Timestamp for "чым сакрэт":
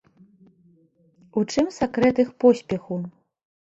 1.55-2.15